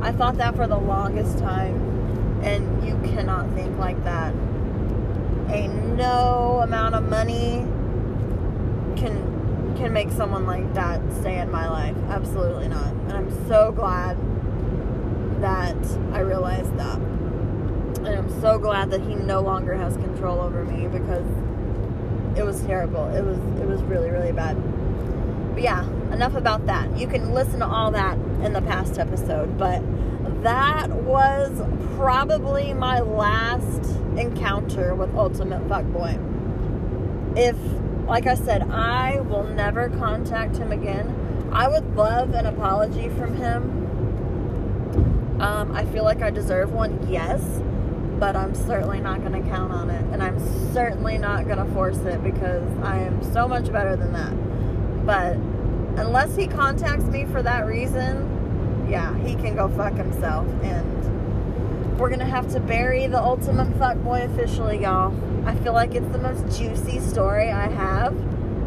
I 0.00 0.10
thought 0.10 0.38
that 0.38 0.56
for 0.56 0.66
the 0.66 0.78
longest 0.78 1.36
time, 1.36 2.40
and 2.42 2.82
you 2.88 2.94
cannot 3.10 3.52
think 3.52 3.76
like 3.76 4.02
that. 4.04 4.34
A 5.48 5.68
no 5.68 6.60
amount 6.62 6.94
of 6.94 7.08
money 7.08 7.64
can 8.96 9.74
can 9.76 9.92
make 9.92 10.10
someone 10.10 10.46
like 10.46 10.72
that 10.74 11.00
stay 11.20 11.38
in 11.38 11.50
my 11.50 11.68
life. 11.68 11.96
Absolutely 12.08 12.68
not. 12.68 12.92
And 12.92 13.12
I'm 13.12 13.46
so 13.46 13.72
glad 13.72 14.16
that 15.40 15.76
I 16.12 16.20
realized 16.20 16.76
that. 16.78 16.98
And 16.98 18.08
I'm 18.08 18.40
so 18.40 18.58
glad 18.58 18.90
that 18.90 19.02
he 19.02 19.14
no 19.14 19.40
longer 19.40 19.74
has 19.74 19.96
control 19.96 20.40
over 20.40 20.64
me 20.64 20.88
because 20.88 21.26
it 22.36 22.44
was 22.44 22.60
terrible. 22.62 23.06
It 23.14 23.22
was 23.22 23.38
it 23.60 23.66
was 23.66 23.82
really 23.82 24.10
really 24.10 24.32
bad. 24.32 24.56
But 25.54 25.62
yeah, 25.62 25.88
enough 26.12 26.34
about 26.34 26.66
that. 26.66 26.96
You 26.98 27.06
can 27.06 27.32
listen 27.32 27.60
to 27.60 27.66
all 27.66 27.90
that 27.92 28.18
in 28.42 28.52
the 28.52 28.62
past 28.62 28.98
episode, 28.98 29.56
but 29.56 29.82
that 30.42 30.90
was 30.90 31.62
probably 31.96 32.74
my 32.74 33.00
last 33.00 33.82
encounter 34.18 34.94
with 34.94 35.14
Ultimate 35.14 35.66
Fuckboy. 35.68 36.18
If 37.36 37.56
like 38.06 38.26
I 38.26 38.36
said, 38.36 38.62
I 38.62 39.20
will 39.20 39.44
never 39.44 39.88
contact 39.88 40.56
him 40.56 40.70
again. 40.70 41.48
I 41.52 41.66
would 41.68 41.96
love 41.96 42.34
an 42.34 42.46
apology 42.46 43.08
from 43.08 43.36
him. 43.36 43.82
Um, 45.40 45.72
I 45.72 45.84
feel 45.86 46.04
like 46.04 46.22
I 46.22 46.30
deserve 46.30 46.72
one, 46.72 47.08
yes, 47.10 47.42
but 48.18 48.36
I'm 48.36 48.54
certainly 48.54 49.00
not 49.00 49.20
going 49.20 49.42
to 49.42 49.48
count 49.50 49.72
on 49.72 49.90
it. 49.90 50.04
And 50.12 50.22
I'm 50.22 50.38
certainly 50.72 51.18
not 51.18 51.46
going 51.46 51.58
to 51.58 51.66
force 51.74 51.98
it 51.98 52.22
because 52.22 52.64
I 52.82 52.98
am 52.98 53.22
so 53.32 53.48
much 53.48 53.72
better 53.72 53.96
than 53.96 54.12
that. 54.12 55.04
But 55.04 55.36
unless 56.00 56.36
he 56.36 56.46
contacts 56.46 57.04
me 57.06 57.24
for 57.26 57.42
that 57.42 57.66
reason, 57.66 58.86
yeah, 58.88 59.16
he 59.18 59.34
can 59.34 59.56
go 59.56 59.68
fuck 59.68 59.94
himself. 59.94 60.46
And 60.62 60.95
we're 61.98 62.10
to 62.10 62.24
have 62.24 62.52
to 62.52 62.60
bury 62.60 63.06
the 63.06 63.20
ultimate 63.20 63.68
fuckboy 63.78 64.30
officially, 64.30 64.82
y'all. 64.82 65.14
I 65.46 65.54
feel 65.56 65.72
like 65.72 65.94
it's 65.94 66.08
the 66.08 66.18
most 66.18 66.58
juicy 66.58 67.00
story 67.00 67.50
I 67.50 67.68
have. 67.68 68.14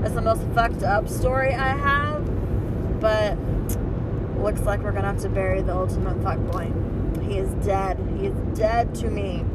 It's 0.04 0.16
the 0.16 0.22
most 0.22 0.42
fucked 0.56 0.84
up 0.84 1.08
story 1.08 1.54
I 1.54 1.76
have. 1.78 3.00
But 3.00 3.38
looks 4.40 4.62
like 4.62 4.82
we're 4.82 4.92
gonna 4.92 5.08
have 5.08 5.22
to 5.22 5.30
bury 5.30 5.62
the 5.62 5.76
ultimate 5.76 6.20
fuckboy. 6.22 7.22
He 7.22 7.38
is 7.38 7.50
dead. 7.66 8.00
He 8.20 8.28
is 8.28 8.58
dead 8.58 8.96
to 8.96 9.10
me. 9.10 9.46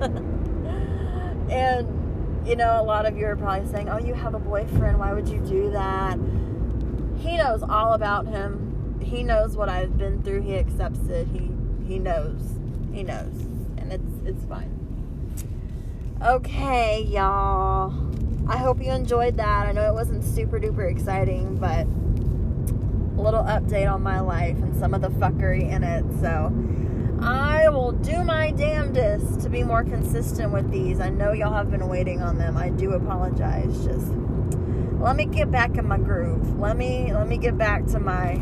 and 1.50 2.46
you 2.46 2.54
know, 2.54 2.80
a 2.80 2.84
lot 2.84 3.06
of 3.06 3.16
you 3.16 3.26
are 3.26 3.36
probably 3.36 3.68
saying, 3.68 3.88
"Oh, 3.88 3.98
you 3.98 4.14
have 4.14 4.34
a 4.34 4.38
boyfriend. 4.38 4.98
Why 4.98 5.12
would 5.12 5.28
you 5.28 5.40
do 5.40 5.70
that?" 5.72 6.18
He 7.18 7.36
knows 7.36 7.62
all 7.62 7.94
about 7.94 8.26
him. 8.26 8.98
He 9.02 9.22
knows 9.22 9.56
what 9.56 9.68
I've 9.68 9.98
been 9.98 10.22
through. 10.22 10.42
He 10.42 10.56
accepts 10.56 11.08
it. 11.08 11.26
He 11.28 11.50
he 11.86 11.98
knows. 11.98 12.56
He 12.96 13.02
knows, 13.02 13.42
and 13.76 13.92
it's 13.92 14.10
it's 14.24 14.42
fine. 14.46 14.72
Okay, 16.24 17.02
y'all. 17.02 17.92
I 18.48 18.56
hope 18.56 18.82
you 18.82 18.90
enjoyed 18.90 19.36
that. 19.36 19.66
I 19.66 19.72
know 19.72 19.86
it 19.86 19.92
wasn't 19.92 20.24
super 20.24 20.58
duper 20.58 20.90
exciting, 20.90 21.58
but 21.58 21.86
a 23.18 23.22
little 23.22 23.42
update 23.42 23.92
on 23.92 24.02
my 24.02 24.20
life 24.20 24.56
and 24.56 24.74
some 24.74 24.94
of 24.94 25.02
the 25.02 25.10
fuckery 25.10 25.70
in 25.70 25.84
it. 25.84 26.06
So 26.22 26.50
I 27.20 27.68
will 27.68 27.92
do 27.92 28.24
my 28.24 28.50
damnedest 28.52 29.42
to 29.42 29.50
be 29.50 29.62
more 29.62 29.84
consistent 29.84 30.54
with 30.54 30.70
these. 30.70 30.98
I 30.98 31.10
know 31.10 31.32
y'all 31.32 31.52
have 31.52 31.70
been 31.70 31.88
waiting 31.88 32.22
on 32.22 32.38
them. 32.38 32.56
I 32.56 32.70
do 32.70 32.92
apologize. 32.92 33.84
Just 33.84 34.10
let 35.00 35.16
me 35.16 35.26
get 35.26 35.50
back 35.50 35.76
in 35.76 35.86
my 35.86 35.98
groove. 35.98 36.58
Let 36.58 36.78
me 36.78 37.12
let 37.12 37.28
me 37.28 37.36
get 37.36 37.58
back 37.58 37.84
to 37.88 38.00
my 38.00 38.40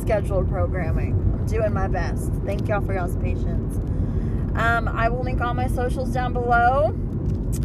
scheduled 0.00 0.48
programming. 0.48 1.12
I'm 1.12 1.46
doing 1.46 1.72
my 1.72 1.88
best. 1.88 2.32
Thank 2.44 2.68
y'all 2.68 2.80
for 2.80 2.94
y'all's 2.94 3.16
patience. 3.18 3.83
Um, 4.54 4.88
I 4.88 5.08
will 5.08 5.22
link 5.22 5.40
all 5.40 5.54
my 5.54 5.66
socials 5.66 6.10
down 6.10 6.32
below. 6.32 6.94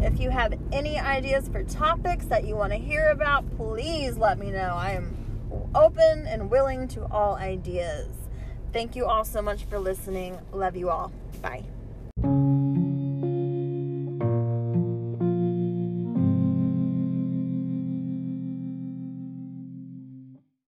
If 0.02 0.20
you 0.20 0.30
have 0.30 0.54
any 0.72 0.98
ideas 0.98 1.48
for 1.48 1.62
topics 1.64 2.24
that 2.26 2.44
you 2.44 2.56
want 2.56 2.72
to 2.72 2.78
hear 2.78 3.08
about, 3.10 3.44
please 3.56 4.16
let 4.16 4.38
me 4.38 4.50
know. 4.50 4.74
I 4.76 4.92
am 4.92 5.16
open 5.74 6.26
and 6.26 6.50
willing 6.50 6.88
to 6.88 7.06
all 7.06 7.34
ideas. 7.36 8.08
Thank 8.72 8.94
you 8.94 9.06
all 9.06 9.24
so 9.24 9.42
much 9.42 9.64
for 9.64 9.78
listening. 9.78 10.38
Love 10.52 10.76
you 10.76 10.90
all. 10.90 11.12
Bye. 11.42 11.64